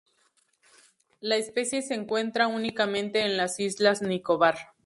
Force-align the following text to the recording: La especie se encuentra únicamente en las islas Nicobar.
La 1.19 1.35
especie 1.35 1.83
se 1.83 1.93
encuentra 1.93 2.47
únicamente 2.47 3.19
en 3.23 3.37
las 3.37 3.59
islas 3.59 4.01
Nicobar. 4.01 4.57